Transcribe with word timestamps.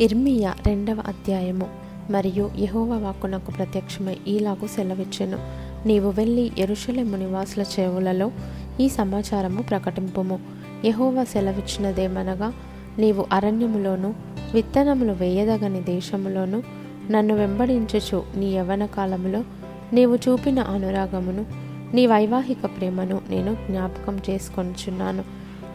ఇర్మియా 0.00 0.54
రెండవ 0.66 1.02
అధ్యాయము. 1.06 1.66
మరియు 2.10 2.50
యహోవ 2.58 2.94
వాక్కు 2.94 3.26
నాకు 3.26 3.50
ప్రత్యక్షమై 3.50 4.16
ఈలాగు 4.28 4.66
సెలవిచ్చెను. 4.66 5.38
నీవు 5.86 6.10
వెళ్ళి 6.10 6.52
ఎరుషలేము 6.58 7.16
నివాసుల 7.16 7.64
చెవులలో 7.80 8.32
ఈ 8.80 8.88
సమాచారము 8.88 9.62
ప్రకటింపుము. 9.62 10.40
యహోవ 10.84 11.24
సెలవిచ్చినదేమనగా 11.24 12.52
నీవు 12.98 13.26
అరణ్యములోను 13.32 14.14
విత్తనములు 14.54 15.12
వేయదగని 15.12 15.80
దేశములోను 15.80 16.62
నన్ను 17.10 17.34
వెంబడించుచు 17.34 18.22
నీ 18.36 18.46
యవ్వన 18.46 18.86
కాలములో 18.86 19.44
నీవు 19.92 20.16
చూపిన 20.16 20.60
అనురాగమును 20.60 21.46
నీ 21.94 22.06
వైవాహిక 22.06 22.66
ప్రేమను 22.66 23.20
నేను 23.30 23.54
జ్ఞాపకం 23.54 24.20
చేసుకొనుచున్నాను. 24.30 25.24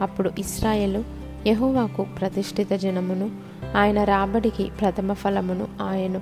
అప్పుడు 0.01 0.31
ఇస్రాయేలు 0.39 1.03
యహోవాకు 1.47 2.05
ప్రతిష్ఠిత 2.19 2.73
జనమును 2.73 3.52
ఆయన 3.75 4.03
రాబడికి 4.03 4.71
ప్రథమ 4.79 5.13
ఫలమును 5.13 5.67
ఆయను. 5.81 6.21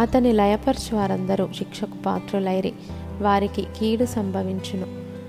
అతని 0.00 0.32
లయపరచు 0.32 0.96
వారందరూ 0.96 1.48
శిక్షకు 1.56 2.02
పాత్రులైరి. 2.06 2.72
వారికి 3.20 3.62
కీడు 3.62 4.04
సంభవించును. 4.04 4.86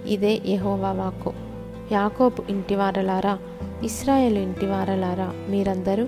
ఇదే 0.08 0.42
యహోవా 0.46 0.92
వాక్కు. 0.92 1.34
యాకోబు 1.92 2.52
ఇంటివారలారా 2.52 3.38
ఇస్రాయేలు 3.84 4.40
ఇంటివారలారా 4.40 5.34
మీరందరూ 5.50 6.08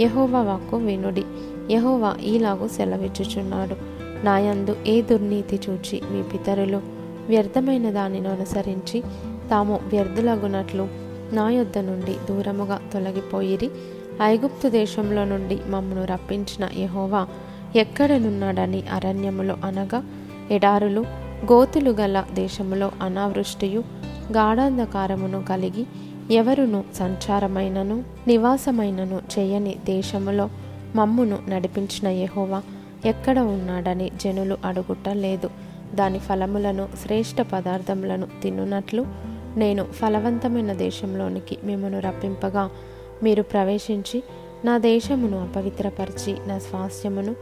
యహోవా 0.00 0.42
వాక్కు 0.42 0.76
వినుడి. 0.76 1.24
యహోవా 1.70 2.16
ఈలాగు 2.24 2.68
సెలవిచ్చుచున్నాడు. 2.68 3.76
నాయందు 4.24 4.76
ఏ 4.86 5.02
దుర్నీతి 5.02 5.60
చూచి 5.70 6.02
మీ 6.10 6.22
పితరులు 6.22 6.76
వ్యర్థమైన 7.28 7.90
దానిని 7.90 8.28
అనుసరించి 8.28 9.02
తాము 9.50 9.80
వ్యర్థులగునట్లు 9.86 10.88
నా 11.32 11.50
యొద్ద 11.50 11.78
నుండి 11.78 12.16
దూరముగా 12.28 12.80
తొలగిపోయిరి. 12.92 13.70
ఐగుప్తు 14.22 14.68
దేశంలో 14.68 15.24
నుండి 15.24 15.60
మమ్మను 15.66 16.04
రప్పించిన 16.04 16.82
యహోవా 16.82 17.26
ఎక్కడనున్నాడని 17.76 18.82
అరణ్యములో 18.92 19.56
అనగా 19.64 20.02
ఎడారులు 20.50 21.00
గోతులు 21.52 21.90
గల 21.90 22.24
దేశములో 22.34 22.92
అనావృష్టియు 23.02 23.80
గాఢాంధకారమును 24.32 25.42
కలిగి 25.42 25.86
ఎవరును 26.34 26.84
సంచారమైనను 26.94 28.04
నివాసమైనను 28.26 29.20
చేయని 29.38 29.74
దేశములో 29.84 30.50
మమ్మును 30.96 31.38
నడిపించిన 31.48 32.08
యహోవా 32.08 32.62
ఎక్కడ 33.06 33.38
ఉన్నాడని 33.38 34.10
జనులు 34.20 34.56
అడుగుట 34.64 35.08
లేదు. 35.08 35.50
దాని 35.94 36.18
ఫలములను 36.18 36.88
శ్రేష్ఠ 37.02 37.40
పదార్థములను 37.40 38.26
తినునట్లు 38.42 39.06
నేను 39.56 39.84
ఫలవంతమైన 39.84 40.72
దేశంలోనికి 40.72 41.58
మిమ్మను 41.64 42.00
రప్పింపగా 42.00 42.70
మీరు 43.24 43.42
ప్రవేశించి 43.42 44.22
నా 44.64 44.78
దేశమును 44.78 45.42
అపవిత్రపరిచి 45.42 46.36
నా 46.48 46.58
స్వాస్థ్యమును 46.58 47.36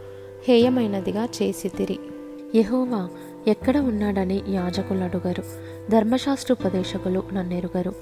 హేయమైనదిగా 0.48 1.24
చేసితిరి. 1.24 1.98
యహోవా 2.54 3.08
ఎక్కడ 3.48 3.76
ఉన్నాడని 3.76 4.42
యాజకులు 4.48 4.98
అడుగరు. 4.98 5.42
ధర్మశాస్త్రోపదేశకులు 5.90 7.22
నన్నెరుగరు. 7.32 7.94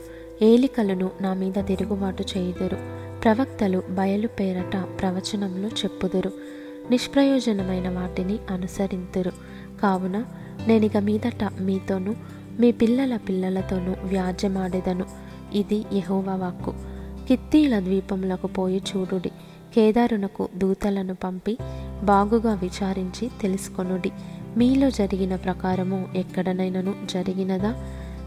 ఏలికలను 0.42 1.10
నా 1.20 1.34
మీద 1.34 1.66
తిరుగుబాటు 1.66 2.24
చేయుదురు. 2.36 2.76
ప్రవక్తలు 3.22 3.82
బయలు 3.90 4.28
పేరట 4.28 4.76
ప్రవచనములు 5.00 5.66
చెప్పుదురు. 5.66 6.32
నిష్ప్రయోజనమైన 6.90 7.88
వాటిని 7.88 8.38
అనుసరింతురు. 8.50 9.30
కావున 9.82 10.24
నేనిక 10.66 10.96
మీదట 10.96 11.48
మీతోనూ 11.60 12.14
మీ 12.60 12.72
పిల్లల 12.72 13.16
పిల్లలతోనూ 13.16 13.94
వ్యాజ్యమాడేదను. 14.02 15.04
ఇది 15.54 15.84
యెహోవా 15.92 16.34
వాక్కు. 16.34 16.89
కిత్తీల 17.30 17.80
ద్వీపములకు 17.80 18.46
పోయి 18.46 18.82
చూడుడి. 18.90 19.28
కేదారునకు 19.74 20.48
దూతలను 20.56 21.14
పంపి 21.14 21.58
బాగుగా 22.02 22.54
విచారించి 22.54 23.30
తెలుసుకొనుడి. 23.40 24.10
మీలో 24.56 24.90
జరిగిన 24.90 25.36
ప్రకారము 25.36 26.08
ఎక్కడనైనను 26.16 26.94
జరిగినదా? 27.10 27.70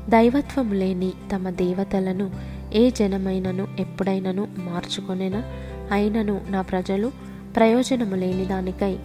దైవత్వం 0.10 0.74
లేని 0.74 1.14
తమ 1.36 1.50
దేవతలను 1.50 2.32
ఏ 2.74 2.92
జనమైనను 2.92 3.68
ఎప్పుడైనను 3.80 4.48
మార్చుకొనేనా? 4.58 5.44
అయినను 5.92 6.42
నా 6.50 6.62
ప్రజలు 6.62 7.12
ప్రయోజనము 7.56 8.16
లేని 8.16 8.46
దానికై 8.46 9.00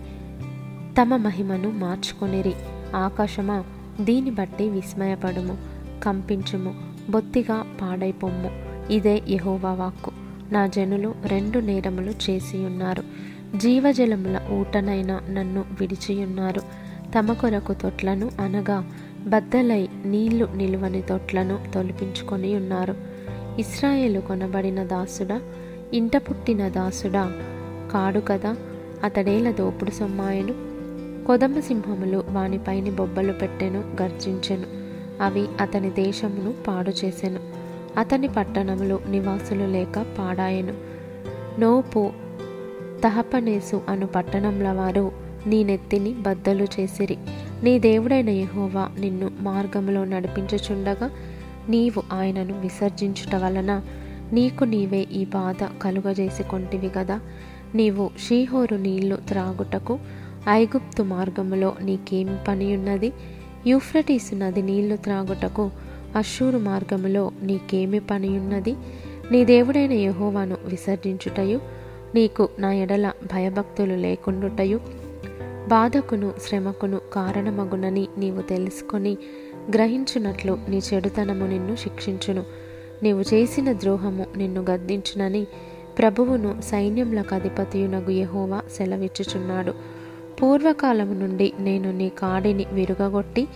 తమ 1.00 1.16
మహిమను 1.16 1.70
మార్చుకొనిరి. 1.70 2.54
ఆకాశమా 2.96 3.64
దీన్ని 4.00 4.30
బట్టి 4.30 4.68
విస్మయపడుము 4.68 5.58
కంపించుము 6.02 6.74
బొత్తిగా 7.10 7.76
పాడైపోము 7.80 8.67
ఇదే 8.90 9.22
యహోవా 9.28 9.72
వాక్కు. 9.72 10.10
నా 10.52 10.66
జనులు 10.66 11.14
రెండు 11.26 11.58
నేరములు 11.58 12.10
చేసి 12.30 12.64
ఉన్నారు 12.64 13.02
జీవజలముల 13.56 14.40
ఊటనైన 14.52 15.20
నన్ను 15.30 15.64
విడిచియున్నారు. 15.80 16.60
తమ 17.18 17.32
కొరకు 17.32 17.74
తొట్లను 17.74 18.30
అనగా 18.40 18.90
బద్దలై 19.26 19.88
నీళ్ళు 20.04 20.48
నిలువని 20.56 21.02
తొట్లను 21.02 21.58
తొలిపించుకొని 21.74 22.56
ఉన్నారు 22.56 22.94
ఇస్రాయేలు 23.58 24.20
కొనబడిన 24.20 24.82
దాసుడా 24.82 25.40
ఇంట 25.94 26.16
పుట్టిన 26.16 26.68
దాసుడా 26.68 27.32
కాడు 27.92 28.20
కదా 28.20 28.56
అతడేల 29.04 29.50
దోపుడు 29.50 29.90
సొమ్మాయను? 29.90 30.54
కొదమ 31.26 31.60
సింహములు 31.60 32.24
వానిపైని 32.28 32.90
బొబ్బలు 32.90 33.32
పెట్టెను 33.32 33.84
గర్జించెను. 34.02 34.66
అవి 35.22 35.46
అతని 35.60 35.90
దేశమును 35.90 36.54
పాడు 36.66 36.90
చేసెను 36.90 37.40
అతని 37.98 38.28
పట్టణములు 38.28 39.00
నివాసులు 39.10 39.64
లేక 39.64 40.06
పాడాయెను. 40.18 40.74
నోపు 41.60 42.10
తహపనేసు 43.04 43.82
అను 43.88 44.06
పట్టణంల 44.06 44.68
వారు 44.68 45.12
నీ 45.46 45.64
నెత్తిని 45.64 46.12
బద్దలు 46.12 46.64
చేసిరి. 46.64 47.16
నీ 47.62 47.78
దేవుడైన 47.78 48.28
యహోవా 48.28 48.90
నిన్ను 49.00 49.30
మార్గంలో 49.40 50.04
నడిపించుచుండగా 50.04 51.10
నీవు 51.68 52.02
ఆయనను 52.12 52.60
విసర్జించుట 52.60 53.34
వలన 53.34 53.82
నీకు 54.32 54.64
నీవే 54.64 55.06
ఈ 55.12 55.24
బాధ 55.24 55.82
కలుగజేసుకొంటివి 55.82 56.88
కదా 56.88 57.20
నీవు 57.74 58.10
షీహోరు 58.28 58.74
నీళ్ళు 58.74 59.16
త్రాగుటకు 59.16 59.98
ఐగుప్తు 60.48 61.02
మార్గములో 61.02 61.74
నీకేం 61.82 62.38
పనియున్నది? 62.48 63.12
యూఫ్రటీసు 63.66 64.34
నది 64.34 64.62
నీళ్ళు 64.62 64.96
త్రాగుటకు 64.96 65.70
అషూరు 66.16 66.58
మార్గములో 66.58 67.32
నీకేమి 67.42 68.00
పనియున్నది? 68.00 68.76
నీ 69.30 69.44
దేవుడైన 69.44 69.92
యహోవాను 69.92 70.56
విసర్జించుటయు 70.64 71.60
నీకు 72.14 72.48
నా 72.58 72.72
ఎడల 72.72 73.12
భయభక్తులు 73.34 73.94
లేకుండుటయు 73.94 74.80
బాధకును 75.68 76.34
శ్రమకును 76.42 77.00
కారణమగునని 77.12 78.08
నీవు 78.18 78.42
తెలుసుకొని 78.42 79.16
గ్రహించునట్లు 79.74 80.58
నీ 80.68 80.80
చెడుతనము 80.94 81.46
నిన్ను 81.46 81.76
శిక్షించును. 81.76 82.44
నీవు 83.02 83.20
చేసిన 83.20 83.72
ద్రోహము 83.72 84.26
నిన్ను 84.36 84.64
గద్దించునని 84.70 85.46
ప్రభువును 85.98 86.60
సైన్యములకు 86.60 87.34
అధిపతియునగు 87.34 88.10
యహోవా 88.10 88.62
సెలవిచ్చుచున్నాడు. 88.76 89.74
పూర్వకాలము 90.42 91.14
నుండి 91.14 91.52
నేను 91.60 91.92
నీ 91.92 92.08
కాడిని 92.08 92.66
విరుగగొట్టి 92.72 93.48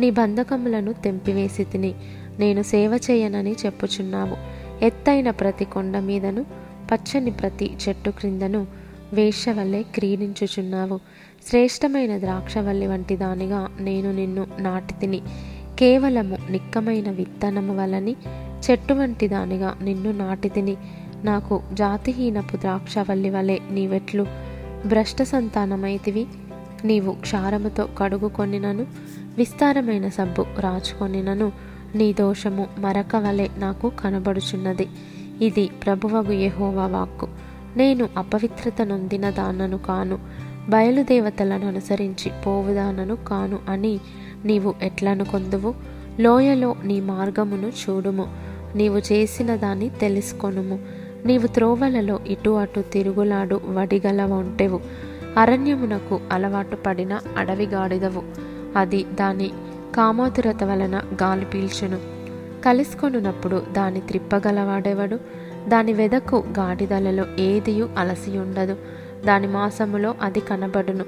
నీ 0.00 0.10
బంధకములను 0.10 0.92
తెంపివేసి 0.92 1.64
తిని 1.64 1.94
నేను 2.38 2.62
సేవ 2.62 3.00
చేయనని 3.10 3.52
చెప్పుచున్నావు. 3.52 4.36
ఎత్తైన 4.84 5.30
ప్రతి 5.30 5.64
కొండ 5.64 5.98
మీదను 5.98 6.44
పచ్చని 6.92 7.30
ప్రతి 7.30 7.76
చెట్టు 7.88 8.10
క్రిందను 8.10 8.66
వేషవల్లే 9.12 9.82
క్రీడించుచున్నావు. 9.82 11.00
శ్రేష్టమైన 11.46 12.18
ద్రాక్షవల్లి 12.18 12.86
వంటి 12.86 13.16
దానిగా 13.16 13.70
నేను 13.80 14.12
నిన్ను 14.12 14.46
నాటి 14.58 14.94
తిని 14.94 15.20
కేవలము 15.78 16.38
నిక్కమైన 16.50 17.10
విత్తనము 17.10 17.82
వలని 17.82 18.16
చెట్టు 18.70 18.94
వంటి 18.94 19.28
దానిగా 19.28 19.78
నిన్ను 19.82 20.12
నాటి 20.12 20.48
తిని 20.48 20.76
నాకు 21.24 21.62
జాతిహీనపు 21.72 22.56
ద్రాక్షవల్లి 22.56 23.30
వలె 23.30 23.58
నీవెట్లు 23.70 24.26
భ్రష్ట 24.86 25.22
సంతానమైతివి 25.22 26.26
నీవు 26.84 27.12
క్షారముతో 27.12 27.88
కడుగుకొనినను 27.98 28.86
విస్తారమైన 29.36 30.08
సబ్బు 30.08 30.46
రాచుకొనినను. 30.60 31.52
నీ 31.94 32.12
దోషము 32.12 32.66
మరక 32.78 33.16
వలె 33.16 33.48
నాకు 33.58 33.92
కనబడుచున్నది. 34.00 34.88
ఇది 35.40 35.70
ప్రభువగు 35.84 36.32
యహోవా 36.32 36.86
వాక్కు. 36.86 37.28
నేను 37.76 38.08
అపవిత్రత 38.16 38.82
నొందిన 38.82 39.30
దానను 39.30 39.78
కాను. 39.78 40.18
బయలుదేవతలను 40.68 41.68
అనుసరించి 41.68 42.32
పోవుదానను 42.46 43.16
కాను 43.16 43.58
అని 43.68 44.00
నీవు 44.44 44.74
ఎట్లను 44.82 45.24
కొందువు? 45.24 45.74
లోయలో 46.20 46.76
నీ 46.84 47.00
మార్గమును 47.00 47.68
చూడుము. 47.68 48.34
నీవు 48.76 48.98
చేసిన 48.98 49.56
దాన్ని 49.56 49.90
తెలుసుకొనుము. 49.90 50.78
నీవు 51.26 51.46
త్రోవలలో 51.46 52.20
ఇటు 52.26 52.50
అటు 52.50 52.80
తిరుగులాడు 52.80 53.60
వడిగల 53.68 54.22
ఒంటెవు. 54.22 54.80
అరణ్యమునకు 55.38 56.20
అలవాటు 56.32 56.76
పడిన 56.76 57.20
అడవి 57.36 57.66
గాడిదవు 57.66 58.45
అది 58.76 59.04
దాని 59.04 59.50
కామోతురత 59.94 60.64
వలన 60.64 61.02
గాలి 61.22 61.44
పీల్చును. 61.44 61.98
కలుసుకొనున్నప్పుడు 62.64 63.66
దాని 63.72 64.00
త్రిప్పగలవాడెవడు? 64.00 65.20
దాని 65.68 65.92
వెదకు 65.92 66.36
గాడిదలలో 66.36 67.24
ఏదియు 67.38 67.88
అలసి 67.98 68.38
ఉండదు 68.38 68.76
దాని 69.26 69.46
మాసములో 69.46 70.14
అది 70.22 70.40
కనబడును. 70.40 71.04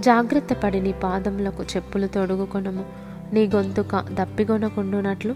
జాగ్రత్త 0.00 0.52
పడి 0.52 0.80
నీ 0.80 0.92
పాదములకు 0.92 1.62
చెప్పులు 1.62 2.06
తొడుగుకొనము. 2.06 2.84
నీ 3.32 3.50
గొంతుక 3.54 3.96
దప్పిగొనకుండునట్లు 3.96 5.34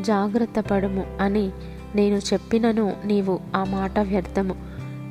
జాగ్రత్త 0.00 0.60
పడము 0.60 1.06
అని 1.20 1.50
నేను 1.94 2.16
చెప్పినను 2.32 2.96
నీవు 3.04 3.38
ఆ 3.56 3.64
మాట 3.64 3.98
వ్యర్థము. 3.98 4.54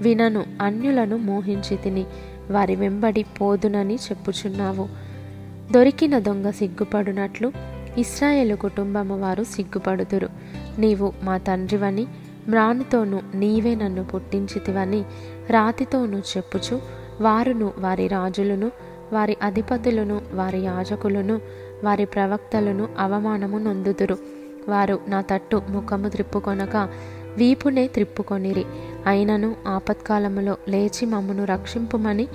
వినను 0.02 0.46
అన్యులను 0.62 1.18
మోహించి 1.18 1.78
తిని 1.78 2.06
వారి 2.52 2.76
వెంబడి 2.76 3.24
పోదునని 3.24 3.96
చెప్పుచున్నావు. 3.96 5.05
దొరికిన 5.72 6.20
దొంగ 6.20 6.50
సిగ్గుపడునట్లు 6.50 7.52
ఇస్రాయేలు 7.98 8.56
కుటుంబము 8.56 9.22
వారు 9.22 9.44
సిగ్గుపడుదురు. 9.44 10.30
నీవు 10.80 11.14
మా 11.24 11.38
తండ్రివని 11.38 12.08
మ్రానుతోనూ 12.48 13.20
నీవే 13.36 13.76
నన్ను 13.76 14.04
పుట్టించితివని 14.04 15.04
రాతితోనూ 15.50 16.20
చెప్పుచు 16.20 16.82
వారును 17.22 17.72
వారి 17.78 18.08
రాజులను 18.08 18.72
వారి 19.14 19.38
అధిపతులను 19.42 20.22
వారి 20.34 20.60
యాజకులను 20.60 21.42
వారి 21.84 22.06
ప్రవక్తలను 22.06 22.88
అవమానము 23.00 23.58
నొందుదురు. 23.58 24.18
వారు 24.70 25.00
నా 25.08 25.22
తట్టు 25.22 25.62
ముఖము 25.70 26.10
త్రిప్పుకొనక 26.10 26.90
వీపునే 27.38 27.88
త్రిప్పుకొనిరి. 27.88 28.66
అయినను 29.06 29.56
ఆపత్కాలములో 29.68 30.58
లేచి 30.70 31.06
మమ్మను 31.06 31.46
రక్షింపుమని 31.46 32.28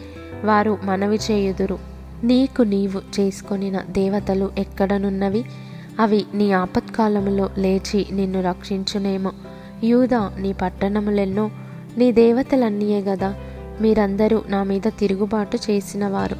వారు 0.45 0.79
మనవి 0.83 1.19
చేయుదురు. 1.31 1.90
నీకు 2.25 2.63
నీవు 2.63 3.21
చేసుకొనిన 3.21 3.81
దేవతలు 3.81 4.51
ఎక్కడనున్నవి? 4.59 5.45
అవి 6.01 6.25
నీ 6.35 6.53
ఆపత్కాలములో 6.53 7.51
లేచి 7.59 8.07
నిన్ను 8.13 8.43
రక్షించునేమో. 8.43 9.33
యూదా 9.85 10.33
నీ 10.39 10.53
పట్టణములెన్నో 10.53 11.51
నీ 11.99 12.13
దేవతలన్నీయే 12.13 13.01
గదా. 13.01 13.35
మీరందరూ 13.81 14.43
నా 14.49 14.63
మీద 14.63 14.83
తిరుగుబాటు 14.99 15.59
చేసినవారు. 15.71 16.37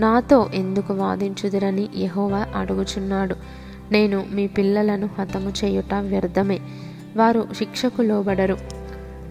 నాతో 0.00 0.50
ఎందుకు 0.54 0.94
వాదించుదిరని 0.94 1.88
యహోవా 1.96 2.46
అడుగుచున్నాడు. 2.56 3.36
నేను 3.92 4.26
మీ 4.32 4.46
పిల్లలను 4.46 5.10
హతము 5.18 5.52
చేయుట 5.64 5.94
వ్యర్థమే. 5.94 6.60
వారు 7.16 7.48
శిక్షకు 7.58 8.02
లోబడరు. 8.02 8.56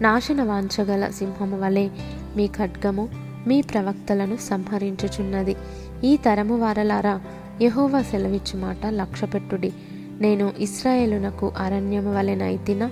నాశన 0.00 0.42
వాంచగల 0.42 1.10
సింహము 1.10 1.60
వలె 1.60 1.88
మీ 2.36 2.46
ఖడ్గము 2.46 3.08
మీ 3.46 3.62
ప్రవక్తలను 3.62 4.36
సంహరించుచున్నది. 4.36 5.56
ఈ 6.04 6.16
తరము 6.16 6.58
వారలారా 6.58 7.20
యహోవా 7.62 8.02
సెలవిచ్చు 8.02 8.58
మాట 8.58 8.86
లక్ష్యపెట్టుడి. 8.86 9.72
నేను 10.20 10.52
ఇస్రాయేలునకు 10.58 11.52
అరణ్యము 11.58 12.18
వలెనైతిన 12.18 12.86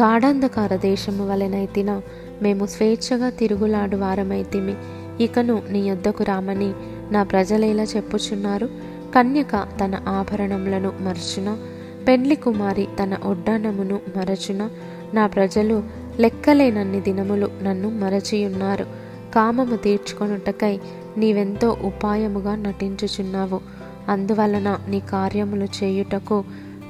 గాఢంధకార 0.00 0.76
దేశము 0.76 1.28
వలెనైతిన 1.28 2.00
మేము 2.42 2.66
స్వేచ్ఛగా 2.66 3.30
తిరుగులాడు 3.30 3.96
వారమైతిమి. 3.96 4.74
ఇకను 5.24 5.62
నీ 5.70 5.88
యొద్దకు 5.88 6.24
రామని 6.24 6.72
నా 7.10 7.22
ప్రజలేలా 7.22 7.82
చెప్పుచున్నారు? 7.82 8.66
కన్యక 9.14 9.56
తన 9.56 10.02
ఆభరణములను 10.08 10.92
మరచున? 11.00 11.58
పెండ్లి 12.08 12.36
కుమారి 12.36 12.88
తన 13.02 13.16
ఒడ్డానమును 13.24 14.00
మరచున? 14.16 14.70
నా 15.14 15.26
ప్రజలు 15.26 15.82
లెక్కలేనన్ని 16.20 17.00
దినములు 17.00 17.50
నన్ను 17.62 17.90
మరచియున్నారు. 17.90 18.86
కామము 19.34 19.76
తీర్చుకొనుటకై 19.76 20.80
నీవెంతో 21.16 21.78
ఉపాయముగా 21.82 22.56
నటించుచున్నావు. 22.56 23.60
అందువలన 24.08 24.78
నీ 24.88 25.00
కార్యములు 25.00 25.64
చేయుటకు 25.64 26.44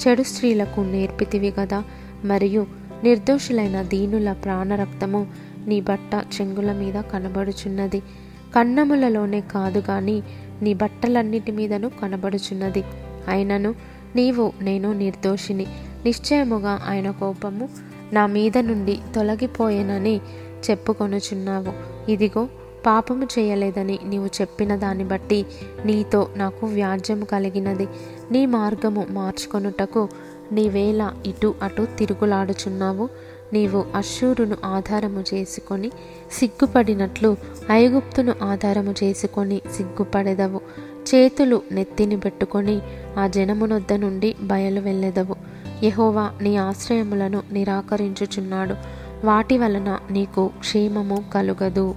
చెడు 0.09 0.23
స్త్రీలకు 0.23 0.81
నేర్పితివి 0.81 1.53
గదా. 1.61 1.85
మరియు 2.25 2.67
నిర్దోషులైన 3.05 3.83
దీనుల 3.83 4.33
ప్రాణరక్తము 4.33 5.27
నీ 5.67 5.81
బట్ట 5.81 6.15
చెంగుల 6.15 6.73
మీద 6.73 6.95
కనబడుచున్నది. 6.95 8.01
కన్నములలోనే 8.57 9.41
కాదు 9.41 9.83
గాని 9.91 10.23
నీ 10.63 10.75
బట్టలన్నిటి 10.75 11.53
మీదను 11.53 11.91
కనబడుచున్నది. 12.03 12.85
అయినను 13.29 13.75
నీవు 14.17 14.53
నేను 14.63 14.93
నిర్దోషిని. 14.93 15.67
నిశ్చయముగా 16.05 16.81
ఆయన 16.89 17.11
కోపము 17.11 17.69
నా 18.13 18.27
మీద 18.27 18.59
నుండి 18.59 18.99
తొలగిపోయేనని 19.15 20.21
చెప్పుకొనుచున్నావు. 20.71 21.73
ఇదిగో 22.11 22.49
పాపము 22.87 23.25
చేయలేదని 23.25 23.99
నీవు 24.05 24.27
చెప్పిన 24.27 24.77
దాన్ని 24.77 25.05
బట్టి 25.05 25.47
నీతో 25.85 26.29
నాకు 26.37 26.67
వ్యాజ్యము 26.67 27.25
కలిగినది. 27.25 27.89
నీ 28.33 28.47
మార్గము 28.47 29.07
మార్చుకొనుటకు 29.11 30.09
నీవేళ 30.53 31.11
ఇటు 31.27 31.55
అటు 31.63 31.87
తిరుగులాడుచున్నావు. 31.99 33.09
నీవు 33.53 33.85
అశ్షూరును 33.95 34.57
ఆధారము 34.65 35.25
చేసుకొని 35.35 35.91
సిగ్గుపడినట్లు 36.33 37.37
ఐగుప్తును 37.71 38.35
ఆధారము 38.43 38.95
చేసుకొని 39.05 39.63
సిగ్గుపడెదవు. 39.77 40.61
చేతులు 41.15 41.63
నెత్తిని 41.73 42.17
పెట్టుకొని 42.17 42.81
ఆ 43.19 43.27
జనమునొద్ద 43.27 43.93
నుండి 43.93 44.35
బయలు 44.41 44.81
వెళ్ళెదవు. 44.81 45.37
యహోవా 45.85 46.31
నీ 46.43 46.57
ఆశ్రయములను 46.57 47.43
నిరాకరించుచున్నాడు. 47.53 48.75
వాటి 49.27 49.59
వలన 49.59 49.99
నీకు 50.11 50.51
క్షేమము 50.59 51.25
కలుగదు. 51.35 51.95